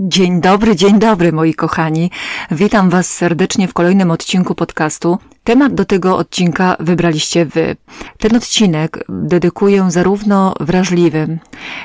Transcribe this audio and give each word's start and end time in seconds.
Dzień 0.00 0.40
dobry, 0.40 0.76
dzień 0.76 0.98
dobry, 0.98 1.32
moi 1.32 1.54
kochani. 1.54 2.10
Witam 2.50 2.90
Was 2.90 3.12
serdecznie 3.12 3.68
w 3.68 3.72
kolejnym 3.72 4.10
odcinku 4.10 4.54
podcastu. 4.54 5.18
Temat 5.44 5.74
do 5.74 5.84
tego 5.84 6.16
odcinka 6.16 6.76
wybraliście 6.80 7.46
Wy. 7.46 7.76
Ten 8.18 8.36
odcinek 8.36 9.04
dedykuję 9.08 9.90
zarówno 9.90 10.54
wrażliwym, 10.60 11.38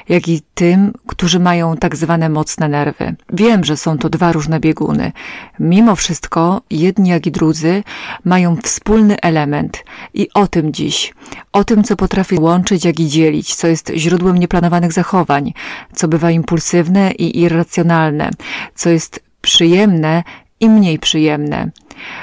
jak 0.09 0.27
i 0.27 0.41
tym, 0.53 0.93
którzy 1.07 1.39
mają 1.39 1.77
tak 1.77 1.95
zwane 1.95 2.29
mocne 2.29 2.69
nerwy. 2.69 3.15
Wiem, 3.33 3.63
że 3.63 3.77
są 3.77 3.97
to 3.97 4.09
dwa 4.09 4.31
różne 4.31 4.59
bieguny. 4.59 5.11
Mimo 5.59 5.95
wszystko, 5.95 6.61
jedni 6.69 7.09
jak 7.09 7.27
i 7.27 7.31
drudzy 7.31 7.83
mają 8.25 8.55
wspólny 8.55 9.21
element. 9.21 9.83
I 10.13 10.27
o 10.33 10.47
tym 10.47 10.73
dziś. 10.73 11.13
O 11.51 11.63
tym, 11.63 11.83
co 11.83 11.95
potrafi 11.95 12.35
łączyć, 12.35 12.85
jak 12.85 12.99
i 12.99 13.07
dzielić, 13.07 13.55
co 13.55 13.67
jest 13.67 13.91
źródłem 13.95 14.37
nieplanowanych 14.37 14.93
zachowań, 14.93 15.53
co 15.95 16.07
bywa 16.07 16.31
impulsywne 16.31 17.11
i 17.11 17.41
irracjonalne, 17.41 18.29
co 18.75 18.89
jest 18.89 19.23
przyjemne 19.41 20.23
i 20.59 20.69
mniej 20.69 20.99
przyjemne, 20.99 21.71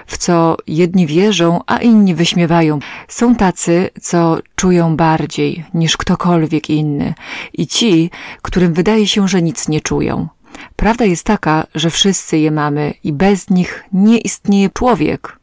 w 0.06 0.18
co 0.18 0.56
jedni 0.66 1.06
wierzą, 1.06 1.60
a 1.66 1.78
inni 1.78 2.14
wyśmiewają. 2.14 2.78
Są 3.08 3.34
tacy, 3.34 3.90
co 4.00 4.38
czują 4.56 4.96
bardziej 4.96 5.64
niż 5.74 5.96
ktokolwiek 5.96 6.70
inny 6.70 7.14
i 7.52 7.66
ci, 7.66 8.10
którym 8.42 8.74
wydaje 8.74 9.06
się, 9.06 9.28
że 9.28 9.42
nic 9.42 9.68
nie 9.68 9.80
czują. 9.80 10.28
Prawda 10.76 11.04
jest 11.04 11.24
taka, 11.24 11.66
że 11.74 11.90
wszyscy 11.90 12.38
je 12.38 12.50
mamy 12.50 12.94
i 13.04 13.12
bez 13.12 13.50
nich 13.50 13.84
nie 13.92 14.18
istnieje 14.18 14.70
człowiek. 14.70 15.38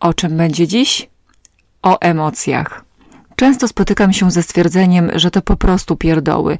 O 0.00 0.14
czym 0.14 0.36
będzie 0.36 0.66
dziś? 0.66 1.08
O 1.82 2.00
emocjach. 2.00 2.85
Często 3.36 3.68
spotykam 3.68 4.12
się 4.12 4.30
ze 4.30 4.42
stwierdzeniem, 4.42 5.10
że 5.14 5.30
to 5.30 5.42
po 5.42 5.56
prostu 5.56 5.96
pierdoły 5.96 6.58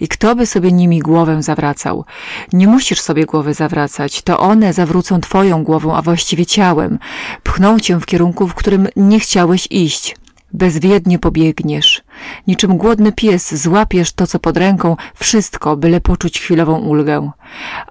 i 0.00 0.08
kto 0.08 0.36
by 0.36 0.46
sobie 0.46 0.72
nimi 0.72 0.98
głowę 0.98 1.42
zawracał. 1.42 2.04
Nie 2.52 2.66
musisz 2.66 3.00
sobie 3.00 3.26
głowy 3.26 3.54
zawracać, 3.54 4.22
to 4.22 4.38
one 4.38 4.72
zawrócą 4.72 5.20
twoją 5.20 5.64
głową, 5.64 5.96
a 5.96 6.02
właściwie 6.02 6.46
ciałem. 6.46 6.98
Pchną 7.42 7.80
cię 7.80 8.00
w 8.00 8.06
kierunku, 8.06 8.48
w 8.48 8.54
którym 8.54 8.88
nie 8.96 9.20
chciałeś 9.20 9.68
iść. 9.70 10.16
Bezwiednie 10.52 11.18
pobiegniesz. 11.18 12.02
Niczym 12.46 12.76
głodny 12.76 13.12
pies 13.12 13.54
złapiesz 13.62 14.12
to, 14.12 14.26
co 14.26 14.38
pod 14.38 14.56
ręką, 14.56 14.96
wszystko, 15.14 15.76
byle 15.76 16.00
poczuć 16.00 16.40
chwilową 16.40 16.78
ulgę. 16.78 17.30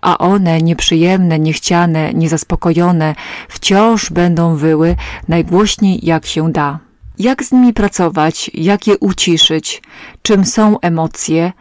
A 0.01 0.17
one, 0.17 0.61
nieprzyjemne, 0.61 1.39
niechciane, 1.39 2.13
niezaspokojone, 2.13 3.15
wciąż 3.49 4.09
będą 4.09 4.55
wyły 4.55 4.95
najgłośniej 5.27 6.05
jak 6.05 6.25
się 6.25 6.51
da. 6.51 6.86
Jak 7.19 7.43
z 7.43 7.51
nimi 7.51 7.73
pracować, 7.73 8.51
jak 8.53 8.87
je 8.87 8.97
uciszyć, 8.97 9.81
czym 10.21 10.45
są 10.45 10.79
emocje, 10.79 11.51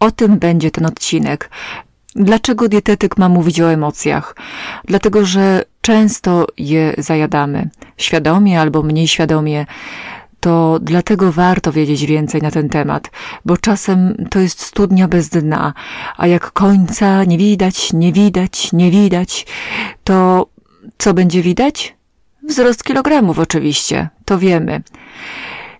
o 0.00 0.10
tym 0.10 0.38
będzie 0.38 0.70
ten 0.70 0.86
odcinek. 0.86 1.50
Dlaczego 2.16 2.68
dietetyk 2.68 3.18
ma 3.18 3.28
mówić 3.28 3.60
o 3.60 3.72
emocjach? 3.72 4.36
Dlatego, 4.84 5.24
że 5.24 5.64
często 5.80 6.46
je 6.58 6.94
zajadamy, 6.98 7.70
świadomie 7.96 8.60
albo 8.60 8.82
mniej 8.82 9.08
świadomie. 9.08 9.66
To 10.40 10.78
dlatego 10.82 11.32
warto 11.32 11.72
wiedzieć 11.72 12.06
więcej 12.06 12.42
na 12.42 12.50
ten 12.50 12.68
temat, 12.68 13.10
bo 13.44 13.56
czasem 13.56 14.26
to 14.30 14.38
jest 14.38 14.60
studnia 14.60 15.08
bez 15.08 15.28
dna, 15.28 15.74
a 16.16 16.26
jak 16.26 16.52
końca 16.52 17.24
nie 17.24 17.38
widać, 17.38 17.92
nie 17.92 18.12
widać, 18.12 18.72
nie 18.72 18.90
widać, 18.90 19.46
to 20.04 20.46
co 20.98 21.14
będzie 21.14 21.42
widać? 21.42 21.99
Wzrost 22.50 22.84
kilogramów 22.84 23.38
oczywiście, 23.38 24.08
to 24.24 24.38
wiemy. 24.38 24.82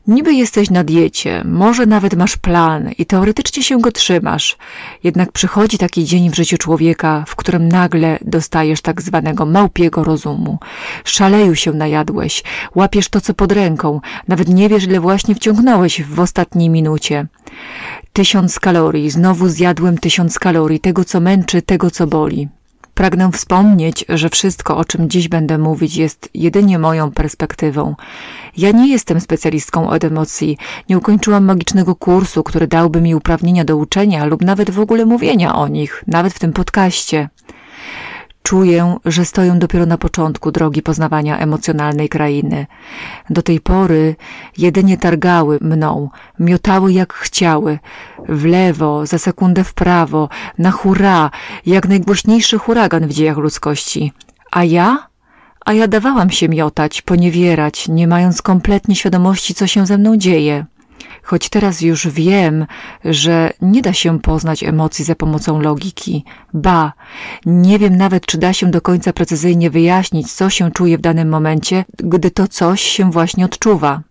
Niby 0.06 0.34
jesteś 0.34 0.70
na 0.70 0.84
diecie, 0.84 1.42
może 1.44 1.86
nawet 1.86 2.14
masz 2.14 2.36
plan 2.36 2.90
i 2.98 3.06
teoretycznie 3.06 3.62
się 3.62 3.80
go 3.80 3.92
trzymasz, 3.92 4.56
jednak 5.04 5.32
przychodzi 5.32 5.78
taki 5.78 6.04
dzień 6.04 6.30
w 6.30 6.34
życiu 6.34 6.58
człowieka, 6.58 7.24
w 7.26 7.36
którym 7.36 7.68
nagle 7.68 8.18
dostajesz 8.24 8.80
tak 8.80 9.02
zwanego 9.02 9.46
małpiego 9.46 10.04
rozumu. 10.04 10.58
Szaleju 11.04 11.54
się 11.54 11.72
najadłeś, 11.72 12.42
łapiesz 12.74 13.08
to, 13.08 13.20
co 13.20 13.34
pod 13.34 13.52
ręką, 13.52 14.00
nawet 14.28 14.48
nie 14.48 14.68
wiesz, 14.68 14.84
ile 14.84 15.00
właśnie 15.00 15.34
wciągnąłeś 15.34 16.02
w 16.02 16.20
ostatniej 16.20 16.70
minucie. 16.70 17.26
Tysiąc 18.12 18.60
kalorii, 18.60 19.10
znowu 19.10 19.48
zjadłem 19.48 19.98
tysiąc 19.98 20.38
kalorii, 20.38 20.80
tego, 20.80 21.04
co 21.04 21.20
męczy, 21.20 21.62
tego, 21.62 21.90
co 21.90 22.06
boli. 22.06 22.48
Pragnę 23.00 23.32
wspomnieć, 23.32 24.04
że 24.08 24.28
wszystko, 24.28 24.76
o 24.76 24.84
czym 24.84 25.10
dziś 25.10 25.28
będę 25.28 25.58
mówić, 25.58 25.96
jest 25.96 26.28
jedynie 26.34 26.78
moją 26.78 27.10
perspektywą. 27.10 27.94
Ja 28.56 28.70
nie 28.70 28.88
jestem 28.88 29.20
specjalistką 29.20 29.90
od 29.90 30.04
emocji, 30.04 30.58
nie 30.88 30.98
ukończyłam 30.98 31.44
magicznego 31.44 31.94
kursu, 31.94 32.42
który 32.42 32.66
dałby 32.66 33.00
mi 33.00 33.14
uprawnienia 33.14 33.64
do 33.64 33.76
uczenia 33.76 34.24
lub 34.24 34.42
nawet 34.42 34.70
w 34.70 34.80
ogóle 34.80 35.06
mówienia 35.06 35.54
o 35.54 35.68
nich, 35.68 36.04
nawet 36.06 36.32
w 36.32 36.38
tym 36.38 36.52
podcaście. 36.52 37.28
Czuję, 38.42 38.96
że 39.04 39.24
stoję 39.24 39.52
dopiero 39.58 39.86
na 39.86 39.98
początku 39.98 40.52
drogi 40.52 40.82
poznawania 40.82 41.38
emocjonalnej 41.38 42.08
krainy. 42.08 42.66
Do 43.30 43.42
tej 43.42 43.60
pory 43.60 44.16
jedynie 44.58 44.98
targały 44.98 45.58
mną, 45.60 46.10
miotały 46.38 46.92
jak 46.92 47.12
chciały, 47.12 47.78
w 48.28 48.44
lewo, 48.44 49.06
za 49.06 49.18
sekundę 49.18 49.64
w 49.64 49.74
prawo, 49.74 50.28
na 50.58 50.70
hurra, 50.70 51.30
jak 51.66 51.88
najgłośniejszy 51.88 52.58
huragan 52.58 53.06
w 53.06 53.12
dziejach 53.12 53.36
ludzkości. 53.36 54.12
A 54.50 54.64
ja? 54.64 55.08
A 55.66 55.72
ja 55.72 55.88
dawałam 55.88 56.30
się 56.30 56.48
miotać, 56.48 57.02
poniewierać, 57.02 57.88
nie 57.88 58.08
mając 58.08 58.42
kompletnie 58.42 58.96
świadomości, 58.96 59.54
co 59.54 59.66
się 59.66 59.86
ze 59.86 59.98
mną 59.98 60.16
dzieje 60.16 60.66
choć 61.30 61.48
teraz 61.48 61.80
już 61.80 62.08
wiem, 62.08 62.66
że 63.04 63.52
nie 63.62 63.82
da 63.82 63.92
się 63.92 64.20
poznać 64.20 64.62
emocji 64.62 65.04
za 65.04 65.14
pomocą 65.14 65.60
logiki. 65.60 66.24
Ba, 66.54 66.92
nie 67.46 67.78
wiem 67.78 67.96
nawet, 67.96 68.26
czy 68.26 68.38
da 68.38 68.52
się 68.52 68.70
do 68.70 68.80
końca 68.80 69.12
precyzyjnie 69.12 69.70
wyjaśnić, 69.70 70.32
co 70.32 70.50
się 70.50 70.70
czuje 70.70 70.98
w 70.98 71.00
danym 71.00 71.28
momencie, 71.28 71.84
gdy 71.98 72.30
to 72.30 72.48
coś 72.48 72.80
się 72.80 73.10
właśnie 73.10 73.44
odczuwa. 73.44 74.02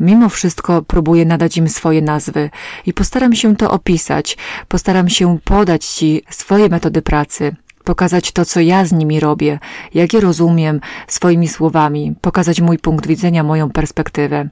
Mimo 0.00 0.28
wszystko 0.28 0.82
próbuję 0.82 1.24
nadać 1.24 1.56
im 1.56 1.68
swoje 1.68 2.02
nazwy 2.02 2.50
i 2.86 2.92
postaram 2.92 3.34
się 3.34 3.56
to 3.56 3.70
opisać, 3.70 4.36
postaram 4.68 5.08
się 5.08 5.38
podać 5.44 5.86
Ci 5.86 6.22
swoje 6.30 6.68
metody 6.68 7.02
pracy 7.02 7.56
pokazać 7.86 8.32
to, 8.32 8.44
co 8.44 8.60
ja 8.60 8.84
z 8.84 8.92
nimi 8.92 9.20
robię, 9.20 9.58
jak 9.94 10.12
je 10.12 10.20
rozumiem 10.20 10.80
swoimi 11.08 11.48
słowami, 11.48 12.14
pokazać 12.20 12.60
mój 12.60 12.78
punkt 12.78 13.06
widzenia, 13.06 13.42
moją 13.42 13.70
perspektywę. 13.70 14.48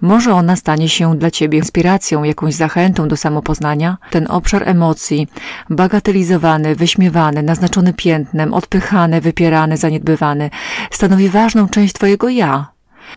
Może 0.00 0.34
ona 0.34 0.56
stanie 0.56 0.88
się 0.88 1.16
dla 1.16 1.30
Ciebie 1.30 1.58
inspiracją, 1.58 2.22
jakąś 2.22 2.54
zachętą 2.54 3.08
do 3.08 3.16
samopoznania. 3.16 3.96
Ten 4.10 4.26
obszar 4.30 4.68
emocji, 4.68 5.28
bagatelizowany, 5.70 6.74
wyśmiewany, 6.74 7.42
naznaczony 7.42 7.92
piętnem, 7.92 8.54
odpychany, 8.54 9.20
wypierany, 9.20 9.76
zaniedbywany, 9.76 10.50
stanowi 10.90 11.28
ważną 11.28 11.68
część 11.68 11.94
Twojego 11.94 12.28
ja. 12.28 12.68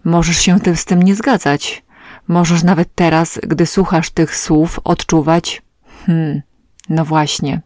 Możesz 0.04 0.38
się 0.38 0.60
z 0.76 0.86
tym 0.86 1.04
nie 1.04 1.16
zgadzać. 1.16 1.84
Możesz 2.28 2.64
nawet 2.64 2.90
teraz, 2.96 3.40
gdy 3.44 3.66
słuchasz 3.66 4.10
tych 4.10 4.36
słów, 4.36 4.80
odczuwać, 4.84 5.62
hmm, 6.06 6.42
no 6.90 7.06
właśnie, 7.06 7.62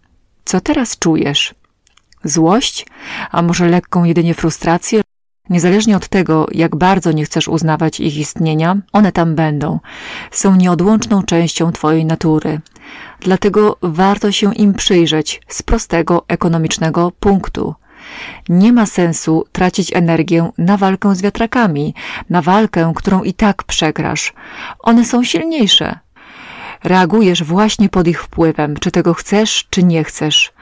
co 0.45 0.61
teraz 0.61 0.99
czujesz? 0.99 1.55
Złość, 2.25 2.87
a 3.31 3.41
może 3.41 3.67
lekką 3.67 4.03
jedynie 4.03 4.33
frustrację. 4.33 5.01
Niezależnie 5.49 5.97
od 5.97 6.07
tego, 6.07 6.47
jak 6.51 6.75
bardzo 6.75 7.11
nie 7.11 7.25
chcesz 7.25 7.47
uznawać 7.47 7.99
ich 7.99 8.17
istnienia, 8.17 8.77
one 8.93 9.11
tam 9.11 9.35
będą. 9.35 9.79
Są 10.31 10.55
nieodłączną 10.55 11.23
częścią 11.23 11.71
Twojej 11.71 12.05
natury. 12.05 12.61
Dlatego 13.19 13.77
warto 13.81 14.31
się 14.31 14.53
im 14.53 14.73
przyjrzeć 14.73 15.41
z 15.47 15.63
prostego, 15.63 16.25
ekonomicznego 16.27 17.11
punktu. 17.19 17.75
Nie 18.49 18.73
ma 18.73 18.85
sensu 18.85 19.45
tracić 19.51 19.93
energię 19.93 20.51
na 20.57 20.77
walkę 20.77 21.15
z 21.15 21.21
wiatrakami, 21.21 21.93
na 22.29 22.41
walkę, 22.41 22.93
którą 22.95 23.23
i 23.23 23.33
tak 23.33 23.63
przegrasz. 23.63 24.33
One 24.79 25.05
są 25.05 25.23
silniejsze. 25.23 25.99
Reagujesz 26.83 27.43
właśnie 27.43 27.89
pod 27.89 28.07
ich 28.07 28.23
wpływem, 28.23 28.75
czy 28.77 28.91
tego 28.91 29.13
chcesz, 29.13 29.67
czy 29.69 29.83
nie 29.83 30.03
chcesz. 30.03 30.53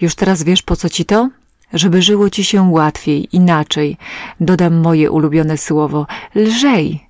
Już 0.00 0.14
teraz 0.14 0.42
wiesz 0.42 0.62
po 0.62 0.76
co 0.76 0.88
ci 0.88 1.04
to? 1.04 1.30
Żeby 1.72 2.02
żyło 2.02 2.30
ci 2.30 2.44
się 2.44 2.62
łatwiej, 2.62 3.36
inaczej. 3.36 3.96
Dodam 4.40 4.74
moje 4.74 5.10
ulubione 5.10 5.58
słowo. 5.58 6.06
Lżej. 6.34 7.08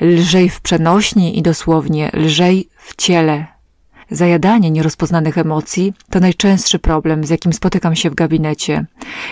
Lżej 0.00 0.48
w 0.48 0.60
przenośni 0.60 1.38
i 1.38 1.42
dosłownie, 1.42 2.10
lżej 2.14 2.68
w 2.78 2.96
ciele. 2.96 3.46
Zajadanie 4.10 4.70
nierozpoznanych 4.70 5.38
emocji 5.38 5.92
to 6.10 6.20
najczęstszy 6.20 6.78
problem, 6.78 7.24
z 7.24 7.30
jakim 7.30 7.52
spotykam 7.52 7.96
się 7.96 8.10
w 8.10 8.14
gabinecie. 8.14 8.86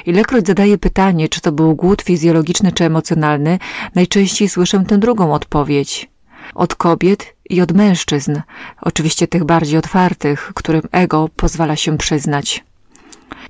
Ilekroć 0.07 0.47
zadaję 0.47 0.79
pytanie, 0.79 1.29
czy 1.29 1.41
to 1.41 1.53
był 1.53 1.75
głód 1.75 2.03
fizjologiczny 2.03 2.73
czy 2.73 2.85
emocjonalny, 2.85 3.59
najczęściej 3.95 4.49
słyszę 4.49 4.85
tę 4.89 4.99
drugą 4.99 5.35
odpowiedź. 5.35 6.11
Od 6.55 6.75
kobiet 6.75 7.35
i 7.51 7.61
od 7.61 7.73
mężczyzn, 7.73 8.41
oczywiście 8.81 9.29
tych 9.29 9.45
bardziej 9.45 9.79
otwartych, 9.79 10.53
którym 10.55 10.83
ego 10.93 11.29
pozwala 11.37 11.77
się 11.77 11.99
przyznać. 11.99 12.65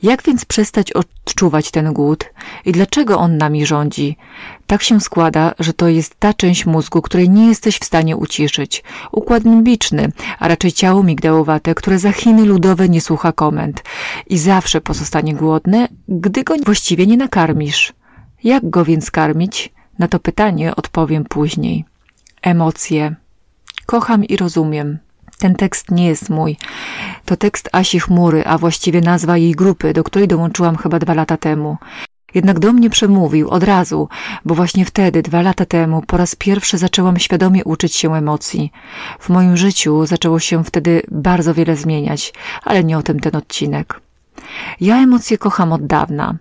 Jak 0.02 0.22
więc 0.22 0.44
przestać 0.44 0.92
odczuwać 0.92 1.70
ten 1.70 1.92
głód 1.92 2.24
i 2.64 2.72
dlaczego 2.72 3.18
on 3.18 3.36
nami 3.36 3.66
rządzi? 3.66 4.16
Tak 4.66 4.82
się 4.82 5.00
składa, 5.00 5.54
że 5.58 5.72
to 5.72 5.88
jest 5.88 6.14
ta 6.18 6.34
część 6.34 6.66
mózgu, 6.66 7.02
której 7.02 7.30
nie 7.30 7.48
jesteś 7.48 7.78
w 7.78 7.84
stanie 7.84 8.16
uciszyć. 8.16 8.84
Układ 9.12 9.44
limbiczny, 9.44 10.12
a 10.38 10.48
raczej 10.48 10.72
ciało 10.72 11.02
migdałowate, 11.02 11.74
które 11.74 11.98
za 11.98 12.12
Chiny 12.12 12.44
ludowe 12.44 12.88
nie 12.88 13.00
słucha 13.00 13.32
komend 13.32 13.82
i 14.26 14.38
zawsze 14.38 14.80
pozostanie 14.80 15.34
głodne, 15.34 15.88
gdy 16.08 16.44
go 16.44 16.54
właściwie 16.64 17.06
nie 17.06 17.16
nakarmisz. 17.16 17.92
Jak 18.44 18.70
go 18.70 18.84
więc 18.84 19.10
karmić? 19.10 19.72
Na 19.98 20.08
to 20.08 20.18
pytanie 20.18 20.76
odpowiem 20.76 21.24
później. 21.24 21.84
Emocje. 22.42 23.14
Kocham 23.86 24.24
i 24.24 24.36
rozumiem. 24.36 24.98
Ten 25.44 25.54
tekst 25.54 25.90
nie 25.90 26.06
jest 26.06 26.30
mój. 26.30 26.56
To 27.24 27.36
tekst 27.36 27.68
Asi 27.72 28.00
Chmury, 28.00 28.44
a 28.46 28.58
właściwie 28.58 29.00
nazwa 29.00 29.36
jej 29.36 29.52
grupy, 29.52 29.92
do 29.92 30.04
której 30.04 30.28
dołączyłam 30.28 30.76
chyba 30.76 30.98
dwa 30.98 31.14
lata 31.14 31.36
temu. 31.36 31.76
Jednak 32.34 32.58
do 32.58 32.72
mnie 32.72 32.90
przemówił 32.90 33.50
od 33.50 33.62
razu, 33.62 34.08
bo 34.44 34.54
właśnie 34.54 34.84
wtedy, 34.84 35.22
dwa 35.22 35.42
lata 35.42 35.66
temu, 35.66 36.02
po 36.06 36.16
raz 36.16 36.34
pierwszy 36.34 36.78
zaczęłam 36.78 37.18
świadomie 37.18 37.64
uczyć 37.64 37.94
się 37.94 38.14
emocji. 38.14 38.72
W 39.20 39.28
moim 39.28 39.56
życiu 39.56 40.06
zaczęło 40.06 40.38
się 40.38 40.64
wtedy 40.64 41.02
bardzo 41.10 41.54
wiele 41.54 41.76
zmieniać, 41.76 42.32
ale 42.62 42.84
nie 42.84 42.98
o 42.98 43.02
tym 43.02 43.20
ten 43.20 43.36
odcinek. 43.36 44.03
Ja 44.80 45.02
emocje 45.02 45.38
kocham 45.38 45.72
od 45.72 45.86
dawna. 45.86 46.34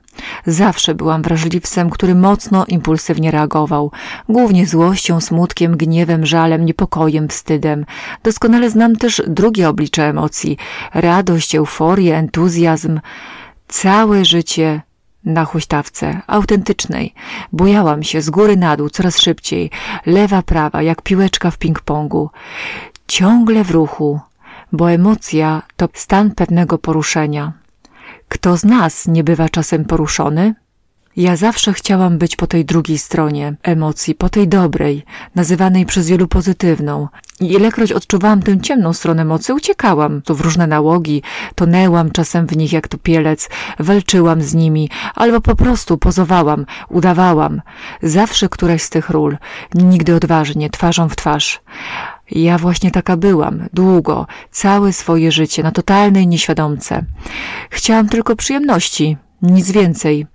Zawsze 0.45 0.95
byłam 0.95 1.21
wrażliwcem, 1.21 1.89
który 1.89 2.15
mocno 2.15 2.65
impulsywnie 2.67 3.31
reagował, 3.31 3.91
głównie 4.29 4.67
złością, 4.67 5.21
smutkiem, 5.21 5.77
gniewem, 5.77 6.25
żalem, 6.25 6.65
niepokojem, 6.65 7.27
wstydem. 7.27 7.85
Doskonale 8.23 8.69
znam 8.69 8.95
też 8.95 9.21
drugie 9.27 9.69
oblicze 9.69 10.09
emocji 10.09 10.57
radość, 10.93 11.55
euforię, 11.55 12.17
entuzjazm. 12.17 12.99
Całe 13.67 14.25
życie 14.25 14.81
na 15.25 15.45
huśtawce, 15.45 16.21
autentycznej. 16.27 17.13
Bujałam 17.51 18.03
się 18.03 18.21
z 18.21 18.29
góry 18.29 18.57
na 18.57 18.77
dół 18.77 18.89
coraz 18.89 19.19
szybciej, 19.19 19.71
lewa, 20.05 20.41
prawa, 20.41 20.81
jak 20.81 21.01
piłeczka 21.01 21.51
w 21.51 21.57
ping-pongu. 21.59 22.27
Ciągle 23.07 23.63
w 23.63 23.71
ruchu, 23.71 24.19
bo 24.71 24.91
emocja 24.91 25.61
to 25.77 25.89
stan 25.93 26.31
pewnego 26.31 26.77
poruszenia. 26.77 27.62
Kto 28.33 28.57
z 28.57 28.63
nas 28.63 29.07
nie 29.07 29.23
bywa 29.23 29.49
czasem 29.49 29.85
poruszony? 29.85 30.55
Ja 31.15 31.35
zawsze 31.35 31.73
chciałam 31.73 32.17
być 32.17 32.35
po 32.35 32.47
tej 32.47 32.65
drugiej 32.65 32.97
stronie 32.97 33.55
emocji, 33.63 34.15
po 34.15 34.29
tej 34.29 34.47
dobrej, 34.47 35.05
nazywanej 35.35 35.85
przez 35.85 36.07
wielu 36.07 36.27
pozytywną. 36.27 37.07
I 37.39 37.53
ilekroć 37.53 37.91
odczuwałam 37.91 38.41
tę 38.41 38.61
ciemną 38.61 38.93
stronę 38.93 39.21
emocji, 39.21 39.53
uciekałam 39.53 40.21
to 40.21 40.35
w 40.35 40.41
różne 40.41 40.67
nałogi, 40.67 41.21
tonęłam 41.55 42.11
czasem 42.11 42.47
w 42.47 42.57
nich 42.57 42.73
jak 42.73 42.87
to 42.87 42.97
pielec, 42.97 43.49
walczyłam 43.79 44.41
z 44.41 44.53
nimi, 44.53 44.89
albo 45.15 45.41
po 45.41 45.55
prostu 45.55 45.97
pozowałam, 45.97 46.65
udawałam. 46.89 47.61
Zawsze 48.03 48.49
któraś 48.49 48.81
z 48.81 48.89
tych 48.89 49.09
ról, 49.09 49.37
nigdy 49.75 50.15
odważnie, 50.15 50.69
twarzą 50.69 51.09
w 51.09 51.15
twarz. 51.15 51.61
Ja 52.31 52.57
właśnie 52.57 52.91
taka 52.91 53.17
byłam, 53.17 53.67
długo, 53.73 54.27
całe 54.51 54.93
swoje 54.93 55.31
życie, 55.31 55.63
na 55.63 55.71
totalnej 55.71 56.27
nieświadomce. 56.27 57.03
Chciałam 57.69 58.09
tylko 58.09 58.35
przyjemności, 58.35 59.17
nic 59.41 59.71
więcej. 59.71 60.25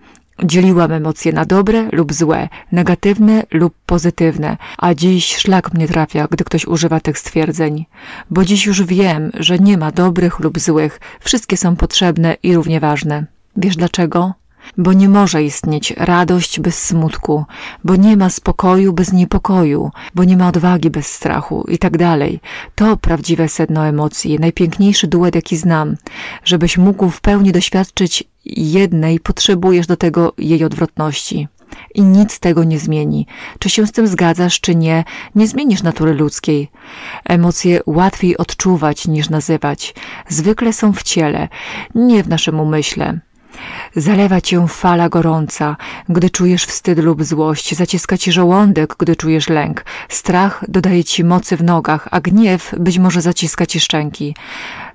Dzieliłam 0.45 0.93
emocje 0.93 1.33
na 1.33 1.45
dobre 1.45 1.89
lub 1.93 2.13
złe, 2.13 2.49
negatywne 2.73 3.43
lub 3.51 3.75
pozytywne, 3.87 4.57
a 4.79 4.95
dziś 4.95 5.37
szlak 5.37 5.75
mnie 5.75 5.89
trafia, 5.89 6.27
gdy 6.31 6.45
ktoś 6.45 6.67
używa 6.67 7.01
tych 7.01 7.19
stwierdzeń. 7.19 7.87
Bo 8.31 8.45
dziś 8.45 8.67
już 8.67 8.83
wiem, 8.83 9.31
że 9.35 9.59
nie 9.59 9.79
ma 9.79 9.93
dobrych 9.93 10.41
lub 10.41 10.59
złych, 10.59 11.01
wszystkie 11.21 11.57
są 11.57 11.77
potrzebne 11.77 12.37
i 12.43 12.55
równie 12.55 12.81
ważne. 12.81 13.27
Wiesz 13.57 13.77
dlaczego? 13.77 14.35
Bo 14.77 14.93
nie 14.93 15.09
może 15.09 15.43
istnieć 15.43 15.91
radość 15.97 16.61
bez 16.61 16.85
smutku, 16.85 17.45
bo 17.85 17.97
nie 17.97 18.17
ma 18.17 18.31
spokoju 18.31 18.93
bez 18.93 19.13
niepokoju, 19.13 19.91
bo 20.15 20.25
nie 20.25 20.37
ma 20.37 20.49
odwagi 20.49 20.91
bez 20.91 21.07
strachu 21.07 21.65
i 21.69 21.79
tak 21.79 21.97
dalej. 21.97 22.41
To 22.75 22.97
prawdziwe 22.97 23.49
sedno 23.49 23.87
emocji, 23.87 24.39
najpiękniejszy 24.39 25.07
duet, 25.07 25.35
jaki 25.35 25.57
znam. 25.57 25.97
Żebyś 26.45 26.79
mógł 26.79 27.11
w 27.11 27.21
pełni 27.21 27.53
doświadczyć 27.53 28.25
jednej, 28.45 29.21
potrzebujesz 29.21 29.87
do 29.87 29.97
tego 29.97 30.33
jej 30.39 30.65
odwrotności. 30.65 31.49
I 31.95 32.03
nic 32.03 32.41
tego 32.41 32.65
nie 32.65 32.79
zmieni. 32.79 33.27
Czy 33.59 33.71
się 33.71 33.87
z 33.87 33.93
tym 33.93 34.07
zgadzasz, 34.07 34.61
czy 34.61 34.75
nie, 34.75 35.05
nie 35.35 35.47
zmienisz 35.47 35.83
natury 35.83 36.15
ludzkiej. 36.15 36.71
Emocje 37.25 37.81
łatwiej 37.87 38.37
odczuwać 38.37 39.09
niż 39.09 39.31
nazywać. 39.31 39.95
Zwykle 40.29 40.73
są 40.73 40.93
w 40.93 41.03
ciele, 41.03 41.49
nie 41.95 42.23
w 42.23 42.29
naszym 42.29 42.61
umyśle. 42.61 43.21
Zalewa 43.97 44.41
cię 44.41 44.67
fala 44.69 45.09
gorąca, 45.09 45.77
gdy 46.09 46.31
czujesz 46.31 46.65
wstyd 46.65 46.99
lub 46.99 47.25
złość, 47.25 47.75
zaciska 47.75 48.19
ci 48.19 48.33
żołądek, 48.33 48.95
gdy 48.99 49.17
czujesz 49.17 49.49
lęk. 49.49 49.85
Strach 50.09 50.65
dodaje 50.69 51.05
ci 51.05 51.25
mocy 51.25 51.57
w 51.57 51.63
nogach, 51.63 52.09
a 52.11 52.21
gniew 52.21 52.75
być 52.79 52.99
może 52.99 53.21
zaciska 53.23 53.67
ci 53.67 53.81
szczęki. 53.81 54.35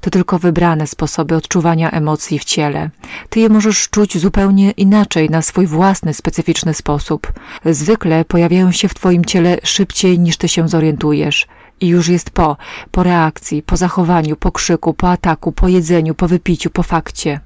To 0.01 0.09
tylko 0.09 0.39
wybrane 0.39 0.87
sposoby 0.87 1.35
odczuwania 1.35 1.91
emocji 1.91 2.39
w 2.39 2.43
ciele. 2.43 2.89
Ty 3.29 3.39
je 3.39 3.49
możesz 3.49 3.89
czuć 3.89 4.17
zupełnie 4.17 4.71
inaczej, 4.71 5.29
na 5.29 5.41
swój 5.41 5.67
własny, 5.67 6.13
specyficzny 6.13 6.73
sposób. 6.73 7.33
Zwykle 7.65 8.25
pojawiają 8.25 8.71
się 8.71 8.87
w 8.87 8.93
twoim 8.93 9.25
ciele 9.25 9.57
szybciej 9.63 10.19
niż 10.19 10.37
ty 10.37 10.47
się 10.47 10.67
zorientujesz 10.69 11.47
i 11.81 11.87
już 11.87 12.07
jest 12.07 12.29
po, 12.29 12.57
po 12.91 13.03
reakcji, 13.03 13.63
po 13.63 13.77
zachowaniu, 13.77 14.35
po 14.35 14.51
krzyku, 14.51 14.93
po 14.93 15.11
ataku, 15.11 15.51
po 15.51 15.67
jedzeniu, 15.67 16.15
po 16.15 16.27
wypiciu, 16.27 16.69
po 16.69 16.83
fakcie. 16.83 17.39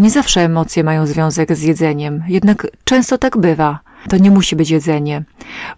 Nie 0.00 0.10
zawsze 0.10 0.40
emocje 0.40 0.84
mają 0.84 1.06
związek 1.06 1.56
z 1.56 1.62
jedzeniem, 1.62 2.24
jednak 2.28 2.66
często 2.84 3.18
tak 3.18 3.38
bywa. 3.38 3.78
To 4.08 4.16
nie 4.16 4.30
musi 4.30 4.56
być 4.56 4.70
jedzenie. 4.70 5.24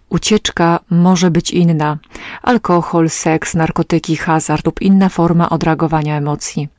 Ucieczka 0.09 0.79
może 0.89 1.31
być 1.31 1.51
inna. 1.51 1.97
Alkohol, 2.41 3.09
seks, 3.09 3.55
narkotyki, 3.55 4.15
hazard 4.15 4.65
lub 4.65 4.81
inna 4.81 5.09
forma 5.09 5.49
odreagowania 5.49 6.17
emocji. 6.17 6.69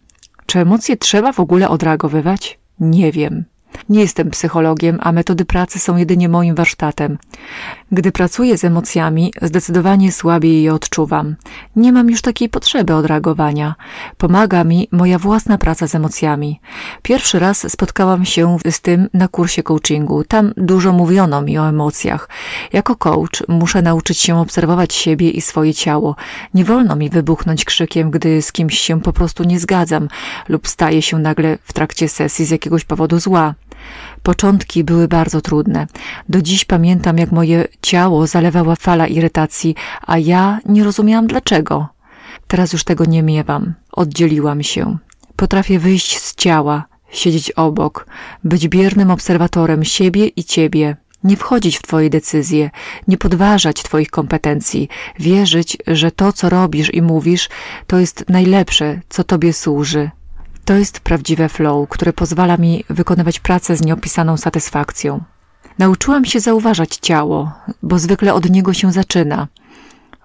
Czy 0.47 0.59
emocje 0.59 0.97
trzeba 0.97 1.33
w 1.33 1.41
ogóle 1.41 1.69
odreagowywać? 1.69 2.59
Nie 2.81 3.13
wiem. 3.13 3.45
Nie 3.89 4.01
jestem 4.01 4.31
psychologiem, 4.31 4.99
a 5.03 5.13
metody 5.13 5.45
pracy 5.45 5.79
są 5.79 5.97
jedynie 5.97 6.29
moim 6.29 6.55
warsztatem. 6.55 7.19
Gdy 7.93 8.13
pracuję 8.13 8.59
z 8.59 8.65
emocjami, 8.65 9.33
zdecydowanie 9.43 10.13
słabiej 10.13 10.63
je 10.63 10.75
odczuwam. 10.75 11.37
Nie 11.77 11.93
mam 11.93 12.11
już 12.11 12.23
takiej 12.23 12.49
potrzeby 12.49 12.95
odreagowania. 12.95 13.75
Pomaga 14.19 14.65
mi 14.65 14.89
moja 14.93 15.19
własna 15.19 15.59
praca 15.59 15.87
z 15.87 15.95
emocjami. 15.95 16.61
Pierwszy 17.03 17.39
raz 17.39 17.73
spotkałam 17.73 18.25
się 18.25 18.57
z 18.71 18.81
tym 18.81 19.09
na 19.15 19.29
kursie 19.29 19.63
coachingu. 19.63 20.25
Tam 20.25 20.53
dużo 20.57 20.93
mówiono 20.93 21.43
mi 21.43 21.59
o 21.59 21.69
emocjach. 21.69 22.29
Jako 22.73 22.97
coach 22.97 23.43
muszę 23.49 23.83
nauczyć 23.83 24.19
się 24.19 24.39
obserwować 24.39 24.95
siebie 24.95 25.31
i 25.31 25.41
swoje 25.41 25.75
ciało. 25.75 26.17
Nie 26.55 26.65
wolno 26.65 26.97
mi 26.97 27.11
wybuchnąć 27.11 27.65
krzykiem, 27.65 28.11
gdy 28.11 28.43
z 28.43 28.53
kimś 28.53 28.79
się 28.79 29.01
po 29.01 29.13
prostu 29.13 29.45
nie 29.45 29.61
zgadzam 29.61 30.09
lub 30.49 30.69
staje 30.69 31.03
się 31.03 31.19
nagle 31.19 31.59
w 31.65 31.73
trakcie 31.73 32.09
sesji 32.09 32.45
z 32.45 32.51
jakiegoś 32.51 32.85
powodu 32.85 33.21
zła. 33.21 33.55
Początki 34.23 34.85
były 34.85 35.09
bardzo 35.09 35.41
trudne. 35.41 35.87
Do 36.29 36.43
dziś 36.43 36.65
pamiętam, 36.65 37.19
jak 37.19 37.33
moje 37.33 37.65
ciało 37.83 38.27
zalewała 38.27 38.77
fala 38.77 39.07
irytacji, 39.07 39.75
a 40.07 40.19
ja 40.19 40.59
nie 40.67 40.85
rozumiałam 40.85 41.27
dlaczego. 41.27 41.89
Teraz 42.47 42.73
już 42.73 42.85
tego 42.85 43.05
nie 43.05 43.23
miewam. 43.23 43.75
Oddzieliłam 43.93 44.63
się. 44.63 44.99
Potrafię 45.37 45.79
wyjść 45.79 46.19
z 46.19 46.35
ciała, 46.35 46.85
siedzieć 47.11 47.51
obok, 47.51 48.07
być 48.45 48.69
biernym 48.69 49.11
obserwatorem 49.11 49.85
siebie 49.85 50.27
i 50.27 50.45
ciebie, 50.45 50.97
nie 51.25 51.37
wchodzić 51.37 51.79
w 51.79 51.83
Twoje 51.83 52.11
decyzje, 52.11 52.71
nie 53.09 53.19
podważać 53.19 53.83
Twoich 53.83 54.11
kompetencji, 54.11 54.89
wierzyć, 55.19 55.77
że 55.87 56.11
to, 56.11 56.33
co 56.33 56.49
robisz 56.49 56.95
i 56.95 57.03
mówisz, 57.03 57.49
to 57.87 57.99
jest 57.99 58.25
najlepsze, 58.29 59.01
co 59.09 59.25
Tobie 59.25 59.53
służy. 59.53 60.11
To 60.65 60.75
jest 60.75 61.01
prawdziwe 61.01 61.49
flow, 61.49 61.89
które 61.89 62.13
pozwala 62.13 62.57
mi 62.57 62.85
wykonywać 62.91 63.41
pracę 63.41 63.77
z 63.77 63.83
nieopisaną 63.83 64.37
satysfakcją. 64.37 65.25
Nauczyłam 65.79 66.25
się 66.25 66.41
zauważać 66.41 66.97
ciało, 66.97 67.53
bo 67.83 67.99
zwykle 67.99 68.35
od 68.35 68.51
niego 68.51 68.73
się 68.73 68.93
zaczyna. 68.93 69.49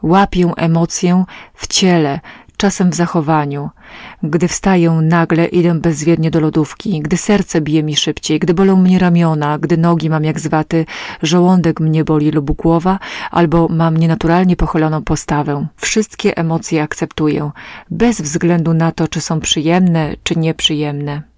Łapię 0.03 0.51
emocję 0.58 1.24
w 1.53 1.67
ciele, 1.67 2.19
czasem 2.60 2.89
w 2.89 2.96
zachowaniu. 2.96 3.70
Gdy 4.24 4.48
wstaję 4.48 4.92
nagle, 4.92 5.46
idę 5.46 5.74
bezwiednie 5.80 6.32
do 6.32 6.39
lodówki, 6.39 7.01
gdy 7.01 7.18
serce 7.18 7.62
bije 7.62 7.84
mi 7.84 7.96
szybciej, 7.96 8.39
gdy 8.39 8.54
bolą 8.54 8.75
mnie 8.75 9.00
ramiona, 9.00 9.58
gdy 9.58 9.78
nogi 9.78 10.10
mam 10.10 10.24
jak 10.24 10.39
zwaty, 10.39 10.86
żołądek 11.24 11.80
mnie 11.80 12.04
boli 12.04 12.32
lub 12.32 12.51
głowa, 12.51 13.00
albo 13.32 13.68
mam 13.70 13.98
nienaturalnie 13.98 14.56
pochyloną 14.56 15.04
postawę. 15.04 15.68
Wszystkie 15.75 16.38
emocje 16.38 16.84
akceptuję, 16.84 17.51
bez 17.92 18.22
względu 18.22 18.74
na 18.74 18.92
to, 18.92 19.08
czy 19.08 19.22
są 19.22 19.39
przyjemne, 19.39 20.16
czy 20.24 20.36
nieprzyjemne. 20.36 21.30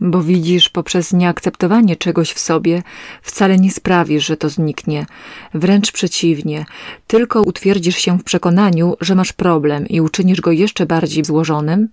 Bo 0.00 0.22
widzisz, 0.22 0.68
poprzez 0.68 1.12
nieakceptowanie 1.12 1.96
czegoś 1.96 2.32
w 2.32 2.38
sobie 2.38 2.82
wcale 3.22 3.56
nie 3.56 3.70
sprawisz, 3.70 4.26
że 4.26 4.36
to 4.36 4.48
zniknie. 4.48 5.06
Wręcz 5.54 5.92
przeciwnie, 5.92 6.64
tylko 7.06 7.42
utwierdzisz 7.42 7.96
się 7.96 8.18
w 8.18 8.24
przekonaniu, 8.24 8.96
że 9.00 9.14
masz 9.14 9.32
problem 9.32 9.86
i 9.86 10.00
uczynisz 10.00 10.40
go 10.40 10.52
jeszcze 10.52 10.86
bardziej 10.86 11.24
złożonym. 11.24 11.88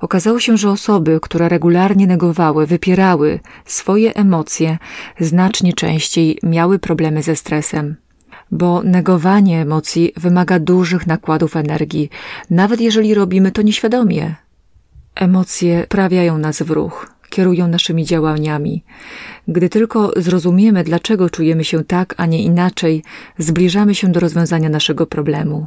Okazało 0.00 0.40
się, 0.40 0.56
że 0.56 0.70
osoby, 0.70 1.18
które 1.22 1.48
regularnie 1.48 2.06
negowały, 2.06 2.66
wypierały 2.66 3.40
swoje 3.64 4.14
emocje, 4.14 4.78
znacznie 5.20 5.72
częściej 5.72 6.38
miały 6.42 6.78
problemy 6.78 7.22
ze 7.22 7.36
stresem 7.36 7.96
bo 8.52 8.82
negowanie 8.82 9.60
emocji 9.60 10.12
wymaga 10.16 10.58
dużych 10.58 11.06
nakładów 11.06 11.56
energii, 11.56 12.10
nawet 12.50 12.80
jeżeli 12.80 13.14
robimy 13.14 13.52
to 13.52 13.62
nieświadomie. 13.62 14.34
Emocje 15.14 15.86
prawiają 15.88 16.38
nas 16.38 16.62
w 16.62 16.70
ruch 16.70 17.19
kierują 17.30 17.68
naszymi 17.68 18.04
działaniami. 18.04 18.84
Gdy 19.48 19.68
tylko 19.68 20.12
zrozumiemy, 20.16 20.84
dlaczego 20.84 21.30
czujemy 21.30 21.64
się 21.64 21.84
tak, 21.84 22.14
a 22.16 22.26
nie 22.26 22.42
inaczej, 22.42 23.02
zbliżamy 23.38 23.94
się 23.94 24.12
do 24.12 24.20
rozwiązania 24.20 24.68
naszego 24.68 25.06
problemu. 25.06 25.66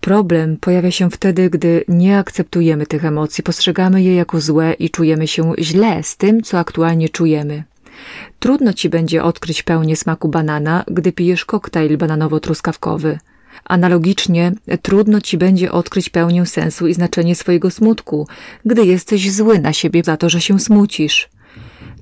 Problem 0.00 0.56
pojawia 0.56 0.90
się 0.90 1.10
wtedy, 1.10 1.50
gdy 1.50 1.84
nie 1.88 2.18
akceptujemy 2.18 2.86
tych 2.86 3.04
emocji, 3.04 3.44
postrzegamy 3.44 4.02
je 4.02 4.14
jako 4.14 4.40
złe 4.40 4.72
i 4.72 4.90
czujemy 4.90 5.26
się 5.26 5.52
źle 5.58 6.02
z 6.02 6.16
tym, 6.16 6.42
co 6.42 6.58
aktualnie 6.58 7.08
czujemy. 7.08 7.64
Trudno 8.38 8.72
ci 8.72 8.88
będzie 8.88 9.22
odkryć 9.22 9.62
pełnię 9.62 9.96
smaku 9.96 10.28
banana, 10.28 10.84
gdy 10.86 11.12
pijesz 11.12 11.44
koktajl 11.44 11.96
bananowo-truskawkowy. 11.98 13.16
Analogicznie 13.64 14.52
trudno 14.82 15.20
ci 15.20 15.38
będzie 15.38 15.72
odkryć 15.72 16.08
pełnię 16.08 16.46
sensu 16.46 16.86
i 16.86 16.94
znaczenie 16.94 17.34
swojego 17.34 17.70
smutku, 17.70 18.26
gdy 18.64 18.86
jesteś 18.86 19.32
zły 19.32 19.58
na 19.58 19.72
siebie 19.72 20.02
za 20.04 20.16
to, 20.16 20.30
że 20.30 20.40
się 20.40 20.60
smucisz. 20.60 21.28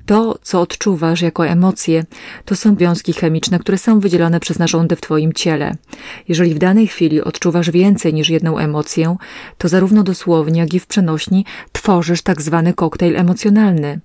To, 0.06 0.38
co 0.42 0.60
odczuwasz 0.60 1.22
jako 1.22 1.46
emocje, 1.46 2.04
to 2.44 2.56
są 2.56 2.76
wiązki 2.76 3.12
chemiczne, 3.12 3.58
które 3.58 3.78
są 3.78 4.00
wydzielone 4.00 4.40
przez 4.40 4.58
narządy 4.58 4.96
w 4.96 5.00
Twoim 5.00 5.32
ciele. 5.32 5.76
Jeżeli 6.28 6.54
w 6.54 6.58
danej 6.58 6.86
chwili 6.86 7.22
odczuwasz 7.22 7.70
więcej 7.70 8.14
niż 8.14 8.28
jedną 8.28 8.58
emocję, 8.58 9.16
to 9.58 9.68
zarówno 9.68 10.02
dosłownie, 10.02 10.60
jak 10.60 10.74
i 10.74 10.80
w 10.80 10.86
przenośni 10.86 11.44
tworzysz 11.72 12.22
tak 12.22 12.42
zwany 12.42 12.74
koktajl 12.74 13.16
emocjonalny. 13.16 14.00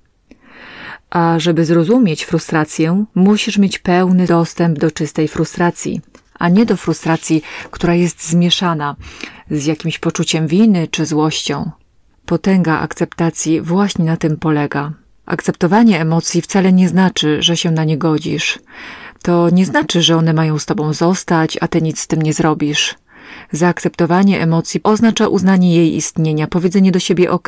A 1.10 1.40
żeby 1.40 1.66
zrozumieć 1.66 2.26
frustrację, 2.26 3.06
musisz 3.16 3.58
mieć 3.58 3.80
pełny 3.80 4.26
dostęp 4.26 4.80
do 4.80 4.92
czystej 4.92 5.28
frustracji 5.28 6.02
a 6.40 6.50
nie 6.50 6.66
do 6.66 6.78
frustracji, 6.78 7.42
która 7.72 7.96
jest 7.96 8.30
zmieszana 8.30 8.96
z 9.52 9.66
jakimś 9.66 10.00
poczuciem 10.00 10.48
winy 10.48 10.88
czy 10.88 11.06
złością. 11.06 11.72
Potęga 12.26 12.80
akceptacji 12.80 13.62
właśnie 13.62 14.06
na 14.06 14.18
tym 14.18 14.38
polega. 14.38 14.92
Akceptowanie 15.26 16.02
emocji 16.02 16.42
wcale 16.42 16.74
nie 16.74 16.90
znaczy, 16.90 17.42
że 17.42 17.58
się 17.58 17.72
na 17.72 17.84
nie 17.84 17.98
godzisz. 17.98 18.60
To 19.22 19.50
nie 19.50 19.66
znaczy, 19.66 20.02
że 20.02 20.18
one 20.18 20.34
mają 20.34 20.60
z 20.60 20.66
tobą 20.66 20.94
zostać, 20.94 21.58
a 21.62 21.68
ty 21.68 21.82
nic 21.82 22.00
z 22.00 22.08
tym 22.08 22.22
nie 22.22 22.34
zrobisz. 22.34 22.96
Zaakceptowanie 23.52 24.42
emocji 24.42 24.80
oznacza 24.84 25.28
uznanie 25.28 25.76
jej 25.76 25.96
istnienia, 25.96 26.48
powiedzenie 26.48 26.92
do 26.92 27.00
siebie 27.00 27.32
ok, 27.32 27.48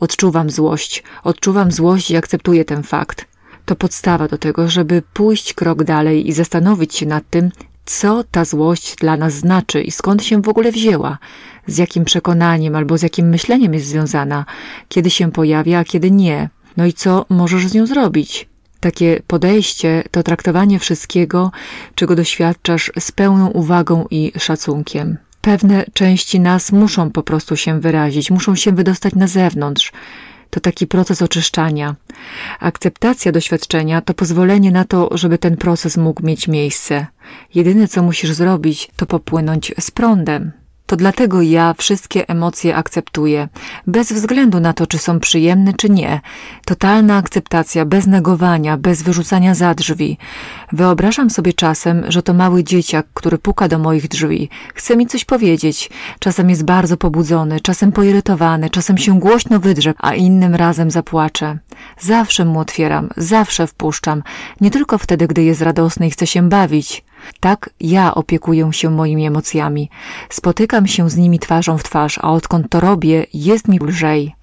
odczuwam 0.00 0.50
złość, 0.50 1.02
odczuwam 1.24 1.72
złość 1.72 2.10
i 2.10 2.16
akceptuję 2.16 2.64
ten 2.64 2.82
fakt. 2.82 3.26
To 3.64 3.76
podstawa 3.76 4.28
do 4.28 4.38
tego, 4.38 4.68
żeby 4.68 5.02
pójść 5.12 5.54
krok 5.54 5.84
dalej 5.84 6.28
i 6.28 6.32
zastanowić 6.32 6.94
się 6.94 7.06
nad 7.06 7.30
tym, 7.30 7.50
co 7.84 8.24
ta 8.24 8.44
złość 8.44 8.96
dla 8.96 9.16
nas 9.16 9.34
znaczy 9.34 9.82
i 9.82 9.90
skąd 9.90 10.24
się 10.24 10.42
w 10.42 10.48
ogóle 10.48 10.72
wzięła, 10.72 11.18
z 11.66 11.78
jakim 11.78 12.04
przekonaniem 12.04 12.76
albo 12.76 12.98
z 12.98 13.02
jakim 13.02 13.28
myśleniem 13.28 13.74
jest 13.74 13.86
związana, 13.86 14.44
kiedy 14.88 15.10
się 15.10 15.32
pojawia, 15.32 15.78
a 15.78 15.84
kiedy 15.84 16.10
nie. 16.10 16.48
No 16.76 16.86
i 16.86 16.92
co 16.92 17.26
możesz 17.28 17.66
z 17.66 17.74
nią 17.74 17.86
zrobić? 17.86 18.48
Takie 18.80 19.22
podejście 19.26 20.04
to 20.10 20.22
traktowanie 20.22 20.78
wszystkiego, 20.78 21.50
czego 21.94 22.16
doświadczasz 22.16 22.92
z 22.98 23.12
pełną 23.12 23.48
uwagą 23.48 24.06
i 24.10 24.32
szacunkiem. 24.38 25.18
Pewne 25.40 25.84
części 25.92 26.40
nas 26.40 26.72
muszą 26.72 27.10
po 27.10 27.22
prostu 27.22 27.56
się 27.56 27.80
wyrazić, 27.80 28.30
muszą 28.30 28.54
się 28.56 28.72
wydostać 28.72 29.14
na 29.14 29.26
zewnątrz. 29.26 29.92
To 30.50 30.60
taki 30.60 30.86
proces 30.86 31.22
oczyszczania. 31.22 31.96
Akceptacja 32.60 33.32
doświadczenia 33.32 34.00
to 34.00 34.14
pozwolenie 34.14 34.70
na 34.70 34.84
to, 34.84 35.08
żeby 35.12 35.38
ten 35.38 35.56
proces 35.56 35.96
mógł 35.96 36.26
mieć 36.26 36.48
miejsce. 36.48 37.06
Jedyne, 37.54 37.88
co 37.88 38.02
musisz 38.02 38.32
zrobić, 38.32 38.90
to 38.96 39.06
popłynąć 39.06 39.74
z 39.80 39.90
prądem. 39.90 40.59
To 40.90 40.96
dlatego 40.96 41.42
ja 41.42 41.74
wszystkie 41.78 42.28
emocje 42.28 42.76
akceptuję, 42.76 43.48
bez 43.86 44.12
względu 44.12 44.60
na 44.60 44.72
to, 44.72 44.86
czy 44.86 44.98
są 44.98 45.20
przyjemne, 45.20 45.72
czy 45.74 45.90
nie. 45.90 46.20
Totalna 46.64 47.16
akceptacja, 47.16 47.84
bez 47.84 48.06
negowania, 48.06 48.76
bez 48.76 49.02
wyrzucania 49.02 49.54
za 49.54 49.74
drzwi. 49.74 50.18
Wyobrażam 50.72 51.30
sobie 51.30 51.52
czasem, 51.52 52.04
że 52.08 52.22
to 52.22 52.34
mały 52.34 52.64
dzieciak, 52.64 53.06
który 53.14 53.38
puka 53.38 53.68
do 53.68 53.78
moich 53.78 54.08
drzwi. 54.08 54.48
Chce 54.74 54.96
mi 54.96 55.06
coś 55.06 55.24
powiedzieć. 55.24 55.90
Czasem 56.18 56.50
jest 56.50 56.64
bardzo 56.64 56.96
pobudzony, 56.96 57.60
czasem 57.60 57.92
poirytowany, 57.92 58.70
czasem 58.70 58.98
się 58.98 59.18
głośno 59.18 59.60
wydrze, 59.60 59.94
a 59.98 60.14
innym 60.14 60.54
razem 60.54 60.90
zapłacze. 60.90 61.58
Zawsze 62.00 62.44
mu 62.44 62.58
otwieram, 62.58 63.08
zawsze 63.16 63.66
wpuszczam. 63.66 64.22
Nie 64.60 64.70
tylko 64.70 64.98
wtedy, 64.98 65.26
gdy 65.26 65.42
jest 65.44 65.62
radosny 65.62 66.06
i 66.06 66.10
chce 66.10 66.26
się 66.26 66.48
bawić. 66.48 67.04
Tak 67.40 67.70
ja 67.80 68.14
opiekuję 68.14 68.72
się 68.72 68.90
moimi 68.90 69.26
emocjami. 69.26 69.90
Spotykam 70.28 70.86
się 70.86 71.10
z 71.10 71.16
nimi 71.16 71.38
twarzą 71.38 71.78
w 71.78 71.82
twarz, 71.82 72.18
a 72.18 72.32
odkąd 72.32 72.68
to 72.70 72.80
robię, 72.80 73.26
jest 73.34 73.68
mi 73.68 73.78
lżej. 73.78 74.34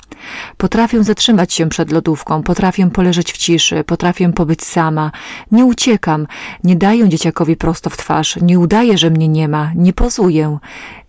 Potrafię 0.58 1.04
zatrzymać 1.04 1.54
się 1.54 1.70
przed 1.70 1.92
lodówką, 1.92 2.44
potrafię 2.44 2.90
poleżeć 2.90 3.34
w 3.34 3.38
ciszy, 3.38 3.84
potrafię 3.84 4.34
pobyć 4.34 4.64
sama. 4.64 5.12
Nie 5.52 5.66
uciekam, 5.66 6.28
nie 6.64 6.76
daję 6.76 7.10
dzieciakowi 7.10 7.56
prosto 7.56 7.90
w 7.90 7.98
twarz, 7.98 8.38
nie 8.42 8.60
udaję, 8.60 8.98
że 8.98 9.10
mnie 9.10 9.28
nie 9.28 9.48
ma, 9.48 9.72
nie 9.76 9.94
pozuję 9.94 10.58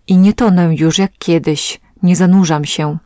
i 0.06 0.16
nie 0.16 0.32
tonę 0.32 0.74
już 0.74 0.98
jak 0.98 1.10
kiedyś. 1.18 1.80
Nie 2.02 2.16
zanurzam 2.16 2.64
się. 2.64 2.98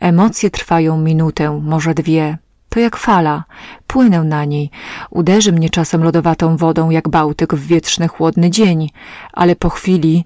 Emocje 0.00 0.50
trwają 0.50 0.98
minutę, 0.98 1.60
może 1.62 1.94
dwie. 1.94 2.38
To 2.74 2.80
jak 2.80 2.96
fala. 2.96 3.44
Płynę 3.86 4.24
na 4.24 4.44
niej. 4.44 4.70
Uderzy 5.10 5.52
mnie 5.52 5.70
czasem 5.70 6.04
lodowatą 6.04 6.56
wodą, 6.56 6.90
jak 6.90 7.08
Bałtyk 7.08 7.54
w 7.54 7.66
wietrzny, 7.66 8.08
chłodny 8.08 8.50
dzień. 8.50 8.90
Ale 9.32 9.56
po 9.56 9.70
chwili, 9.70 10.24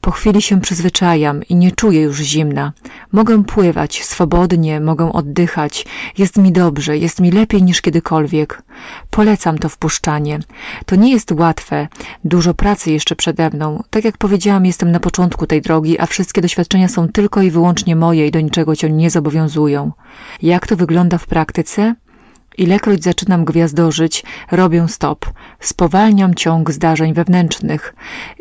po 0.00 0.10
chwili 0.10 0.42
się 0.42 0.60
przyzwyczajam 0.60 1.42
i 1.44 1.56
nie 1.56 1.72
czuję 1.72 2.00
już 2.00 2.18
zimna. 2.18 2.72
Mogę 3.12 3.44
pływać 3.44 4.04
swobodnie, 4.04 4.80
mogę 4.80 5.12
oddychać. 5.12 5.86
Jest 6.18 6.36
mi 6.36 6.52
dobrze, 6.52 6.98
jest 6.98 7.20
mi 7.20 7.30
lepiej 7.30 7.62
niż 7.62 7.80
kiedykolwiek. 7.82 8.62
Polecam 9.10 9.58
to 9.58 9.68
wpuszczanie. 9.68 10.38
To 10.86 10.96
nie 10.96 11.10
jest 11.10 11.32
łatwe. 11.32 11.88
Dużo 12.24 12.54
pracy 12.54 12.90
jeszcze 12.90 13.16
przede 13.16 13.50
mną. 13.50 13.82
Tak 13.90 14.04
jak 14.04 14.18
powiedziałam, 14.18 14.66
jestem 14.66 14.90
na 14.90 15.00
początku 15.00 15.46
tej 15.46 15.62
drogi, 15.62 16.00
a 16.00 16.06
wszystkie 16.06 16.40
doświadczenia 16.40 16.88
są 16.88 17.08
tylko 17.08 17.42
i 17.42 17.50
wyłącznie 17.50 17.96
moje 17.96 18.26
i 18.26 18.30
do 18.30 18.40
niczego 18.40 18.76
cię 18.76 18.90
nie 18.90 19.10
zobowiązują. 19.10 19.92
Jak 20.42 20.66
to 20.66 20.76
wygląda 20.76 21.18
w 21.18 21.26
praktyce? 21.26 21.94
Ilekroć 22.58 23.02
zaczynam 23.02 23.44
gwiazdorzyć, 23.44 24.24
robię 24.50 24.88
stop. 24.88 25.26
Spowalniam 25.60 26.34
ciąg 26.34 26.70
zdarzeń 26.70 27.14
wewnętrznych. 27.14 27.94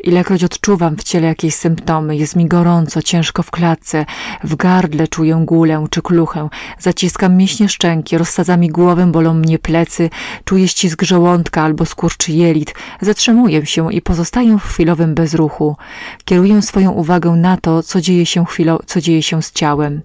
Ilekroć 0.04 0.44
odczuwam 0.44 0.96
w 0.96 1.04
ciele 1.04 1.28
jakieś 1.28 1.56
symptomy, 1.56 2.18
jest 2.18 2.36
mi 2.36 2.46
gorąco, 2.46 3.02
ciężko 3.02 3.44
w 3.44 3.52
klatce, 3.52 4.06
w 4.44 4.56
gardle 4.56 5.08
czuję 5.08 5.42
gulę 5.46 5.86
czy 5.90 6.02
kluchę, 6.02 6.50
zaciskam 6.80 7.38
mięśnie 7.38 7.70
szczęki, 7.70 8.18
rozsadza 8.18 8.58
mi 8.58 8.70
głowę, 8.70 9.12
bolą 9.12 9.34
mnie 9.34 9.60
plecy, 9.60 10.10
czuję 10.46 10.68
ścisk 10.68 11.04
żołądka 11.04 11.62
albo 11.62 11.86
skurczy 11.86 12.32
jelit. 12.32 12.74
Zatrzymuję 13.02 13.66
się 13.66 13.94
i 13.94 14.02
pozostaję 14.02 14.58
w 14.58 14.64
chwilowym 14.64 15.16
bezruchu. 15.16 15.76
Kieruję 16.26 16.62
swoją 16.62 16.92
uwagę 16.92 17.32
na 17.32 17.58
to, 17.58 17.84
co 17.84 18.02
dzieje 18.02 18.26
się 18.26 18.46
chwilo, 18.46 18.80
co 18.86 19.02
dzieje 19.02 19.24
się 19.24 19.42
z 19.42 19.52
ciałem. 19.52 20.02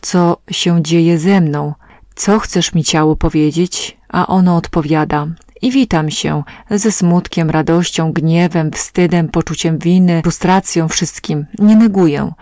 Co 0.00 0.36
się 0.50 0.82
dzieje 0.82 1.18
ze 1.18 1.40
mną? 1.40 1.74
Co 2.20 2.38
chcesz 2.38 2.74
mi 2.74 2.84
ciało 2.84 3.16
powiedzieć? 3.16 3.96
A 4.08 4.26
ono 4.26 4.56
odpowiada. 4.56 5.26
I 5.62 5.70
witam 5.70 6.10
się 6.10 6.42
ze 6.70 6.92
smutkiem, 6.92 7.50
radością, 7.50 8.12
gniewem, 8.12 8.70
wstydem, 8.70 9.28
poczuciem 9.28 9.78
winy, 9.78 10.22
frustracją, 10.22 10.88
wszystkim. 10.88 11.46
Nie 11.58 11.76
neguję. 11.76 12.32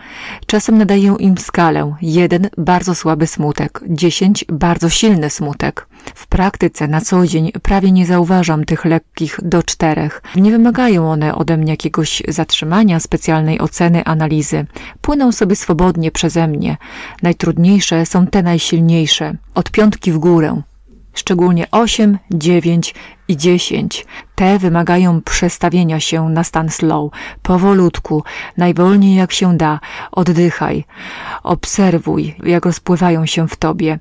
Czasem 0.45 0.77
nadaję 0.77 1.15
im 1.19 1.37
skalę. 1.37 1.95
Jeden 2.01 2.49
bardzo 2.57 2.95
słaby 2.95 3.27
smutek, 3.27 3.81
dziesięć 3.89 4.45
bardzo 4.47 4.89
silny 4.89 5.29
smutek. 5.29 5.87
W 6.15 6.27
praktyce 6.27 6.87
na 6.87 7.01
co 7.01 7.27
dzień 7.27 7.51
prawie 7.51 7.91
nie 7.91 8.05
zauważam 8.05 8.65
tych 8.65 8.85
lekkich 8.85 9.39
do 9.43 9.63
czterech. 9.63 10.21
Nie 10.35 10.51
wymagają 10.51 11.11
one 11.11 11.35
ode 11.35 11.57
mnie 11.57 11.71
jakiegoś 11.71 12.23
zatrzymania, 12.27 12.99
specjalnej 12.99 13.59
oceny, 13.59 14.05
analizy. 14.05 14.65
Płyną 15.01 15.31
sobie 15.31 15.55
swobodnie 15.55 16.11
przeze 16.11 16.47
mnie. 16.47 16.77
Najtrudniejsze 17.23 18.05
są 18.05 18.27
te 18.27 18.43
najsilniejsze. 18.43 19.35
Od 19.55 19.71
piątki 19.71 20.11
w 20.11 20.17
górę. 20.17 20.61
Szczególnie 21.19 21.67
8, 21.71 22.17
9 22.31 22.95
i 23.27 23.37
10. 23.37 24.05
Te 24.35 24.59
wymagają 24.59 25.21
przestawienia 25.21 25.99
się 25.99 26.29
na 26.29 26.43
stan 26.43 26.69
slow, 26.69 27.11
powolutku, 27.41 28.23
najwolniej 28.57 29.15
jak 29.15 29.31
się 29.31 29.57
da. 29.57 29.79
Oddychaj, 30.11 30.85
obserwuj, 31.43 32.35
jak 32.43 32.65
rozpływają 32.65 33.25
się 33.25 33.47
w 33.47 33.55
tobie. 33.55 33.99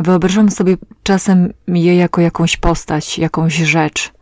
Wyobrażam 0.00 0.50
sobie 0.50 0.76
czasem 1.02 1.52
je 1.68 1.96
jako 1.96 2.20
jakąś 2.20 2.56
postać, 2.56 3.18
jakąś 3.18 3.54
rzecz. 3.54 4.15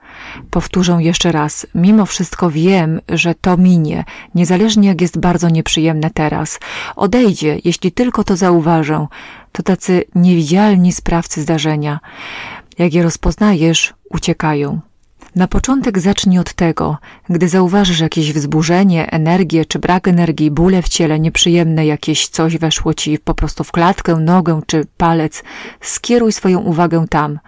Powtórzę 0.50 0.96
jeszcze 1.00 1.32
raz, 1.32 1.66
mimo 1.74 2.06
wszystko 2.06 2.50
wiem, 2.50 3.00
że 3.08 3.34
to 3.34 3.56
minie, 3.56 4.04
niezależnie 4.34 4.88
jak 4.88 5.00
jest 5.00 5.18
bardzo 5.18 5.48
nieprzyjemne 5.48 6.10
teraz. 6.10 6.60
Odejdzie, 6.96 7.58
jeśli 7.64 7.92
tylko 7.92 8.24
to 8.24 8.36
zauważę. 8.36 9.06
To 9.52 9.62
tacy 9.62 10.04
niewidzialni 10.14 10.92
sprawcy 10.92 11.42
zdarzenia. 11.42 12.00
Jak 12.78 12.94
je 12.94 13.02
rozpoznajesz, 13.02 13.94
uciekają. 14.10 14.80
Na 15.36 15.48
początek 15.48 15.98
zacznij 15.98 16.38
od 16.38 16.52
tego, 16.52 16.98
gdy 17.30 17.48
zauważysz 17.48 18.00
jakieś 18.00 18.32
wzburzenie, 18.32 19.10
energię 19.10 19.64
czy 19.64 19.78
brak 19.78 20.08
energii, 20.08 20.50
bóle 20.50 20.82
w 20.82 20.88
ciele, 20.88 21.20
nieprzyjemne 21.20 21.86
jakieś 21.86 22.28
coś 22.28 22.58
weszło 22.58 22.94
ci 22.94 23.18
po 23.18 23.34
prostu 23.34 23.64
w 23.64 23.72
klatkę, 23.72 24.16
nogę 24.16 24.60
czy 24.66 24.86
palec, 24.96 25.42
skieruj 25.80 26.32
swoją 26.32 26.60
uwagę 26.60 27.04
tam. 27.10 27.38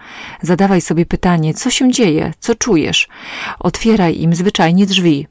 Zadawaj 0.43 0.81
sobie 0.81 1.07
pytanie, 1.07 1.55
co 1.55 1.71
się 1.71 1.93
dzieje, 1.93 2.33
co 2.41 2.55
czujesz. 2.55 3.09
Otwieraj 3.59 4.21
im 4.21 4.35
zwyczajnie 4.35 4.87
drzwi. 4.87 5.27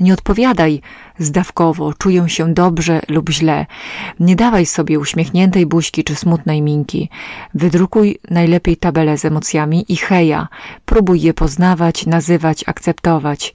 Nie 0.00 0.14
odpowiadaj 0.14 0.80
zdawkowo, 1.18 1.94
czuję 1.94 2.28
się 2.28 2.54
dobrze 2.54 3.00
lub 3.08 3.30
źle. 3.30 3.66
Nie 4.20 4.36
dawaj 4.36 4.66
sobie 4.66 4.98
uśmiechniętej 4.98 5.66
buźki 5.66 6.04
czy 6.04 6.14
smutnej 6.14 6.62
minki. 6.62 7.08
Wydrukuj 7.54 8.18
najlepiej 8.30 8.76
tabelę 8.76 9.18
z 9.18 9.24
emocjami 9.24 9.84
i 9.88 9.96
heja. 9.96 10.48
Próbuj 10.84 11.22
je 11.22 11.34
poznawać, 11.34 12.06
nazywać, 12.06 12.64
akceptować. 12.66 13.54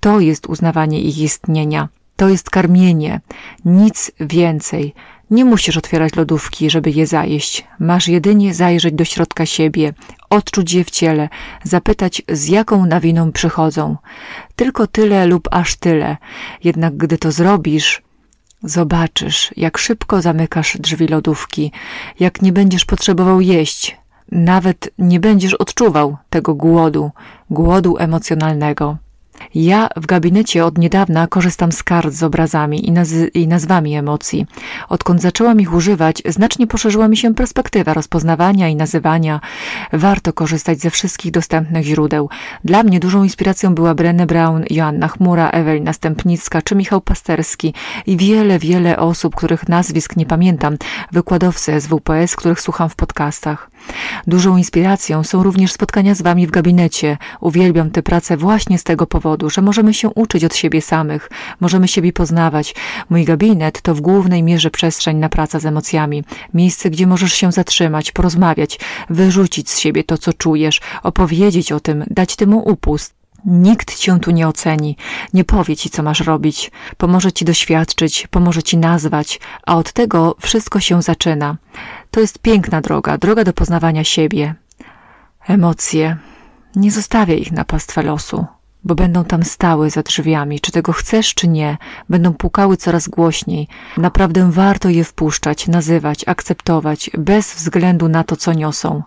To 0.00 0.20
jest 0.20 0.46
uznawanie 0.46 1.00
ich 1.00 1.18
istnienia. 1.18 1.88
To 2.16 2.28
jest 2.28 2.50
karmienie. 2.50 3.20
Nic 3.64 4.12
więcej. 4.20 4.94
Nie 5.30 5.44
musisz 5.44 5.76
otwierać 5.76 6.16
lodówki, 6.16 6.70
żeby 6.70 6.90
je 6.90 7.06
zajeść. 7.06 7.64
Masz 7.78 8.08
jedynie 8.08 8.54
zajrzeć 8.54 8.94
do 8.94 9.04
środka 9.04 9.46
siebie, 9.46 9.92
odczuć 10.30 10.72
je 10.72 10.84
w 10.84 10.90
ciele, 10.90 11.28
zapytać 11.64 12.22
z 12.28 12.48
jaką 12.48 12.86
nawiną 12.86 13.32
przychodzą. 13.32 13.96
Tylko 14.56 14.86
tyle 14.86 15.26
lub 15.26 15.48
aż 15.50 15.76
tyle. 15.76 16.16
Jednak 16.64 16.96
gdy 16.96 17.18
to 17.18 17.32
zrobisz, 17.32 18.02
zobaczysz, 18.62 19.50
jak 19.56 19.78
szybko 19.78 20.22
zamykasz 20.22 20.76
drzwi 20.78 21.06
lodówki, 21.06 21.72
jak 22.20 22.42
nie 22.42 22.52
będziesz 22.52 22.84
potrzebował 22.84 23.40
jeść, 23.40 23.96
nawet 24.32 24.90
nie 24.98 25.20
będziesz 25.20 25.54
odczuwał 25.54 26.16
tego 26.30 26.54
głodu, 26.54 27.10
głodu 27.50 27.96
emocjonalnego. 27.98 28.96
Ja 29.54 29.88
w 29.96 30.06
gabinecie 30.06 30.64
od 30.64 30.78
niedawna 30.78 31.26
korzystam 31.26 31.72
z 31.72 31.82
kart 31.82 32.12
z 32.12 32.22
obrazami 32.22 32.88
i, 32.88 32.92
naz 32.92 33.08
i, 33.34 33.48
nazwami 33.48 33.96
emocji. 33.96 34.46
Odkąd 34.88 35.22
zaczęłam 35.22 35.60
ich 35.60 35.74
używać, 35.74 36.22
znacznie 36.28 36.66
poszerzyła 36.66 37.08
mi 37.08 37.16
się 37.16 37.34
perspektywa 37.34 37.94
rozpoznawania 37.94 38.68
i 38.68 38.76
nazywania. 38.76 39.40
Warto 39.92 40.32
korzystać 40.32 40.80
ze 40.80 40.90
wszystkich 40.90 41.32
dostępnych 41.32 41.84
źródeł. 41.84 42.28
Dla 42.64 42.82
mnie 42.82 43.00
dużą 43.00 43.22
inspiracją 43.22 43.74
była 43.74 43.94
Brené 43.94 44.26
Brown, 44.26 44.64
Joanna 44.70 45.08
Chmura, 45.08 45.50
Ewelina 45.50 45.92
Stępnicka 45.92 46.62
czy 46.62 46.74
Michał 46.74 47.00
Pasterski 47.00 47.74
i 48.06 48.16
wiele, 48.16 48.58
wiele 48.58 48.98
osób, 48.98 49.36
których 49.36 49.68
nazwisk 49.68 50.16
nie 50.16 50.26
pamiętam, 50.26 50.76
wykładowcy 51.12 51.80
SWPS, 51.80 52.36
których 52.36 52.60
słucham 52.60 52.88
w 52.88 52.96
podcastach. 52.96 53.69
Dużą 54.26 54.56
inspiracją 54.56 55.24
są 55.24 55.42
również 55.42 55.72
spotkania 55.72 56.14
z 56.14 56.22
wami 56.22 56.46
w 56.46 56.50
gabinecie. 56.50 57.18
Uwielbiam 57.40 57.90
tę 57.90 58.02
pracę 58.02 58.36
właśnie 58.36 58.78
z 58.78 58.84
tego 58.84 59.06
powodu, 59.06 59.50
że 59.50 59.62
możemy 59.62 59.94
się 59.94 60.08
uczyć 60.08 60.44
od 60.44 60.56
siebie 60.56 60.82
samych, 60.82 61.30
możemy 61.60 61.88
siebie 61.88 62.12
poznawać. 62.12 62.74
Mój 63.10 63.24
gabinet 63.24 63.82
to 63.82 63.94
w 63.94 64.00
głównej 64.00 64.42
mierze 64.42 64.70
przestrzeń 64.70 65.16
na 65.16 65.28
pracę 65.28 65.60
z 65.60 65.66
emocjami. 65.66 66.24
Miejsce, 66.54 66.90
gdzie 66.90 67.06
możesz 67.06 67.32
się 67.32 67.52
zatrzymać, 67.52 68.12
porozmawiać, 68.12 68.78
wyrzucić 69.10 69.70
z 69.70 69.78
siebie 69.78 70.04
to, 70.04 70.18
co 70.18 70.32
czujesz, 70.32 70.80
opowiedzieć 71.02 71.72
o 71.72 71.80
tym, 71.80 72.04
dać 72.10 72.36
temu 72.36 72.58
upust. 72.68 73.19
Nikt 73.44 73.98
cię 73.98 74.18
tu 74.18 74.30
nie 74.30 74.48
oceni, 74.48 74.96
nie 75.34 75.44
powie 75.44 75.76
ci, 75.76 75.90
co 75.90 76.02
masz 76.02 76.20
robić, 76.20 76.70
pomoże 76.96 77.32
ci 77.32 77.44
doświadczyć, 77.44 78.26
pomoże 78.26 78.62
ci 78.62 78.78
nazwać, 78.78 79.40
a 79.66 79.76
od 79.76 79.92
tego 79.92 80.36
wszystko 80.40 80.80
się 80.80 81.02
zaczyna. 81.02 81.56
To 82.10 82.20
jest 82.20 82.38
piękna 82.38 82.80
droga, 82.80 83.18
droga 83.18 83.44
do 83.44 83.52
poznawania 83.52 84.04
siebie. 84.04 84.54
Emocje. 85.48 86.16
Nie 86.76 86.90
zostawiaj 86.90 87.40
ich 87.40 87.52
na 87.52 87.64
pastwę 87.64 88.02
losu, 88.02 88.46
bo 88.84 88.94
będą 88.94 89.24
tam 89.24 89.44
stały 89.44 89.90
za 89.90 90.02
drzwiami, 90.02 90.60
czy 90.60 90.72
tego 90.72 90.92
chcesz, 90.92 91.34
czy 91.34 91.48
nie, 91.48 91.76
będą 92.08 92.34
pukały 92.34 92.76
coraz 92.76 93.08
głośniej. 93.08 93.68
Naprawdę 93.96 94.50
warto 94.50 94.88
je 94.88 95.04
wpuszczać, 95.04 95.68
nazywać, 95.68 96.24
akceptować, 96.26 97.10
bez 97.18 97.54
względu 97.54 98.08
na 98.08 98.24
to, 98.24 98.36
co 98.36 98.52
niosą. 98.52 99.02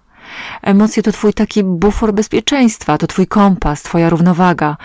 Emocje 0.61 1.03
to 1.03 1.11
twój 1.11 1.33
taki 1.33 1.63
bufor 1.63 2.13
bezpieczeństwa, 2.13 2.98
to 2.98 3.07
twój 3.07 3.27
kompas, 3.27 3.81
twoja 3.81 4.09
równowaga. 4.09 4.77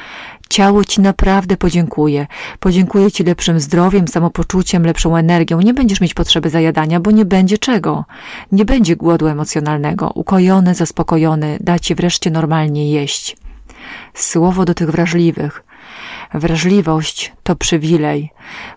Ciało 0.49 0.85
ci 0.85 1.01
naprawdę 1.01 1.57
podziękuje. 1.57 2.27
Podziękuję 2.61 3.13
ci 3.13 3.25
lepszym 3.25 3.61
zdrowiem, 3.61 4.09
samopoczuciem, 4.09 4.87
lepszą 4.87 5.17
energią. 5.17 5.61
Nie 5.61 5.75
będziesz 5.75 6.01
mieć 6.01 6.15
potrzeby 6.15 6.51
zajadania, 6.51 7.01
bo 7.01 7.11
nie 7.11 7.25
będzie 7.25 7.59
czego. 7.59 8.05
Nie 8.53 8.65
będzie 8.65 8.97
głodu 8.97 9.27
emocjonalnego. 9.27 10.11
Ukojony, 10.15 10.75
zaspokojony, 10.75 11.59
da 11.61 11.79
ci 11.79 11.95
wreszcie 11.95 12.31
normalnie 12.31 12.91
jeść. 12.91 13.37
Słowo 14.15 14.65
do 14.65 14.75
tych 14.75 14.91
wrażliwych. 14.91 15.68
Wrażliwość 16.35 17.33
to 17.43 17.57
przywilej. 17.57 18.31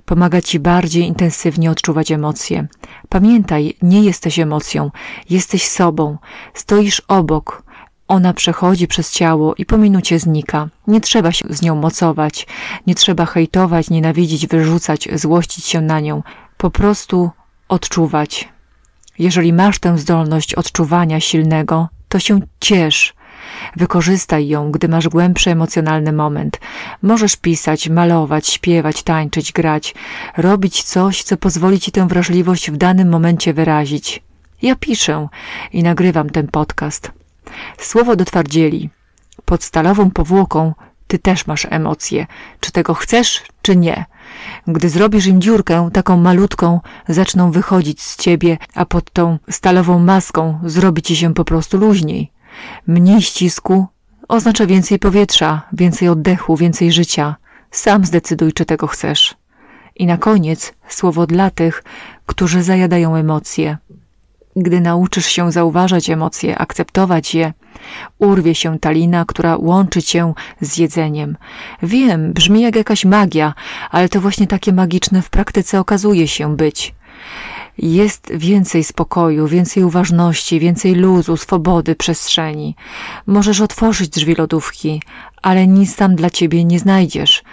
Pomaga 0.05 0.41
ci 0.41 0.59
bardziej 0.59 1.03
intensywnie 1.03 1.71
odczuwać 1.71 2.11
emocje. 2.11 2.67
Pamiętaj, 3.09 3.73
nie 3.81 4.01
jesteś 4.03 4.39
emocją, 4.39 4.91
jesteś 5.29 5.67
sobą. 5.67 6.17
Stoisz 6.53 7.01
obok. 7.07 7.63
Ona 8.07 8.33
przechodzi 8.33 8.87
przez 8.87 9.11
ciało 9.11 9.55
i 9.55 9.65
po 9.65 9.77
minucie 9.77 10.19
znika. 10.19 10.69
Nie 10.87 11.01
trzeba 11.01 11.31
się 11.31 11.45
z 11.49 11.61
nią 11.61 11.75
mocować, 11.75 12.47
nie 12.87 12.95
trzeba 12.95 13.25
hejtować, 13.25 13.89
nienawidzić, 13.89 14.47
wyrzucać, 14.47 15.07
złościć 15.13 15.65
się 15.65 15.81
na 15.81 15.99
nią. 15.99 16.23
Po 16.57 16.69
prostu 16.69 17.29
odczuwać. 17.69 18.49
Jeżeli 19.19 19.53
masz 19.53 19.79
tę 19.79 19.97
zdolność 19.97 20.55
odczuwania 20.55 21.19
silnego, 21.19 21.89
to 22.09 22.19
się 22.19 22.39
ciesz, 22.59 23.13
Wykorzystaj 23.76 24.47
ją, 24.47 24.71
gdy 24.71 24.88
masz 24.88 25.08
głębszy 25.08 25.52
emocjonalny 25.52 26.13
moment. 26.13 26.60
Możesz 27.02 27.36
pisać, 27.36 27.89
malować, 27.89 28.47
śpiewać, 28.47 29.04
tańczyć, 29.04 29.52
grać, 29.52 29.95
robić 30.38 30.84
coś, 30.84 31.24
co 31.24 31.38
pozwoli 31.38 31.80
ci 31.80 31.91
tę 31.91 32.08
wrażliwość 32.08 32.71
w 32.71 32.78
danym 32.78 33.10
momencie 33.10 33.54
wyrazić. 33.54 34.24
Ja 34.62 34.76
piszę 34.76 35.28
i 35.74 35.84
nagrywam 35.84 36.30
ten 36.30 36.47
podcast. 36.47 37.12
Słowo 37.78 38.15
do 38.15 38.26
twardzieli. 38.26 38.89
Pod 39.45 39.63
stalową 39.63 40.12
powłoką 40.12 40.74
ty 41.08 41.19
też 41.19 41.47
masz 41.47 41.67
emocje. 41.69 42.28
Czy 42.60 42.71
tego 42.71 42.93
chcesz, 42.93 43.43
czy 43.62 43.76
nie? 43.76 44.06
Gdy 44.67 44.89
zrobisz 44.89 45.26
im 45.26 45.41
dziurkę, 45.41 45.89
taką 45.93 46.17
malutką, 46.17 46.80
zaczną 47.08 47.52
wychodzić 47.52 48.02
z 48.02 48.17
ciebie, 48.17 48.58
a 48.76 48.86
pod 48.86 49.12
tą 49.12 49.38
stalową 49.50 50.00
maską 50.00 50.60
zrobi 50.63 51.02
ci 51.02 51.15
się 51.15 51.34
po 51.34 51.45
prostu 51.45 51.78
luźniej. 51.78 52.32
Mniej 52.87 53.21
ścisku 53.21 53.87
oznacza 54.27 54.65
więcej 54.65 54.99
powietrza, 54.99 55.61
więcej 55.73 56.09
oddechu, 56.09 56.57
więcej 56.57 56.91
życia. 56.91 57.35
Sam 57.71 58.05
zdecyduj, 58.05 58.53
czy 58.53 58.65
tego 58.65 58.87
chcesz. 58.87 59.35
I 59.95 60.05
na 60.05 60.17
koniec 60.17 60.73
słowo 60.87 61.27
dla 61.27 61.49
tych, 61.49 61.83
którzy 62.25 62.63
zajadają 62.63 63.15
emocje. 63.15 63.77
Gdy 64.55 64.81
nauczysz 64.81 65.25
się 65.25 65.51
zauważać 65.51 66.09
emocje, 66.09 66.57
akceptować 66.57 67.35
je, 67.35 67.53
urwie 68.17 68.55
się 68.55 68.79
talina, 68.79 69.25
która 69.27 69.57
łączy 69.57 70.01
cię 70.01 70.33
z 70.61 70.77
jedzeniem. 70.77 71.37
Wiem, 71.83 72.33
brzmi 72.33 72.61
jak 72.61 72.75
jakaś 72.75 73.05
magia, 73.05 73.53
ale 73.91 74.09
to 74.09 74.21
właśnie 74.21 74.47
takie 74.47 74.73
magiczne 74.73 75.21
w 75.21 75.29
praktyce 75.29 75.79
okazuje 75.79 76.27
się 76.27 76.55
być 76.55 76.95
jest 77.77 78.31
więcej 78.36 78.84
spokoju, 78.84 79.47
więcej 79.47 79.84
uważności, 79.84 80.60
więcej 80.60 80.95
luzu, 80.95 81.38
swobody, 81.38 81.95
przestrzeni. 81.95 82.75
Możesz 83.27 83.62
otworzyć 83.62 84.10
drzwi 84.10 84.36
lodówki, 84.36 85.01
ale 85.41 85.67
nic 85.67 85.95
tam 85.95 86.15
dla 86.15 86.29
ciebie 86.29 86.65
nie 86.65 86.79
znajdziesz. 86.79 87.43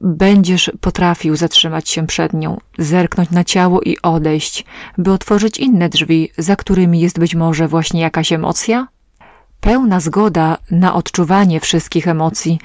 Będziesz 0.00 0.70
potrafił 0.80 1.36
zatrzymać 1.36 1.88
się 1.88 2.06
przed 2.06 2.32
nią, 2.32 2.60
zerknąć 2.78 3.30
na 3.30 3.44
ciało 3.44 3.80
i 3.80 3.96
odejść, 4.02 4.64
by 4.98 5.12
otworzyć 5.12 5.58
inne 5.58 5.88
drzwi, 5.88 6.30
za 6.38 6.56
którymi 6.56 7.00
jest 7.00 7.18
być 7.18 7.34
może 7.34 7.68
właśnie 7.68 8.00
jakaś 8.00 8.32
emocja? 8.32 8.88
Pełna 9.60 10.00
zgoda 10.00 10.58
na 10.70 10.94
odczuwanie 10.94 11.60
wszystkich 11.60 12.08
emocji 12.08 12.58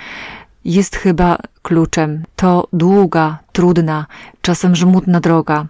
jest 0.65 0.95
chyba 0.95 1.37
kluczem. 1.61 2.23
To 2.35 2.67
długa, 2.73 3.39
trudna, 3.51 4.05
czasem 4.41 4.75
żmudna 4.75 5.19
droga 5.19 5.67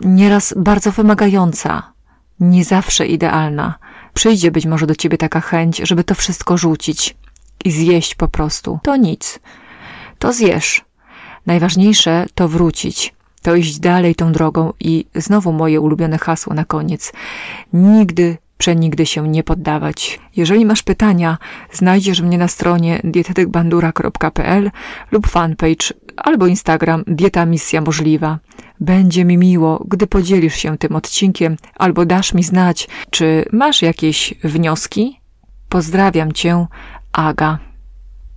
nieraz 0.00 0.54
bardzo 0.56 0.92
wymagająca, 0.92 1.92
nie 2.40 2.64
zawsze 2.64 3.06
idealna. 3.06 3.74
przyjdzie 4.14 4.50
być 4.50 4.66
może 4.66 4.86
do 4.86 4.94
ciebie 4.94 5.18
taka 5.18 5.40
chęć, 5.40 5.78
żeby 5.84 6.04
to 6.04 6.14
wszystko 6.14 6.56
rzucić 6.56 7.16
i 7.64 7.70
zjeść 7.70 8.14
po 8.14 8.28
prostu, 8.28 8.78
to 8.82 8.96
nic. 8.96 9.40
To 10.18 10.32
zjesz. 10.32 10.84
Najważniejsze 11.46 12.26
to 12.34 12.48
wrócić, 12.48 13.14
to 13.42 13.54
iść 13.54 13.78
dalej 13.78 14.14
tą 14.14 14.32
drogą 14.32 14.72
i 14.80 15.06
znowu 15.14 15.52
moje 15.52 15.80
ulubione 15.80 16.18
hasło 16.18 16.54
na 16.54 16.64
koniec. 16.64 17.12
Nigdy 17.72 18.36
przenigdy 18.58 19.06
się 19.06 19.28
nie 19.28 19.42
poddawać. 19.42 20.20
Jeżeli 20.36 20.66
masz 20.66 20.82
pytania, 20.82 21.38
znajdziesz 21.72 22.20
mnie 22.20 22.38
na 22.38 22.48
stronie 22.48 23.00
dietetykbandura.pl 23.04 24.70
lub 25.10 25.26
fanpage 25.26 25.94
albo 26.16 26.46
Instagram 26.46 27.04
Dieta 27.06 27.46
Misja 27.46 27.80
Możliwa. 27.80 28.38
Będzie 28.80 29.24
mi 29.24 29.38
miło, 29.38 29.84
gdy 29.88 30.06
podzielisz 30.06 30.54
się 30.54 30.78
tym 30.78 30.96
odcinkiem 30.96 31.56
albo 31.74 32.06
dasz 32.06 32.34
mi 32.34 32.42
znać, 32.42 32.88
czy 33.10 33.44
masz 33.52 33.82
jakieś 33.82 34.34
wnioski. 34.44 35.20
Pozdrawiam 35.68 36.32
cię, 36.32 36.66
Aga. 37.12 37.67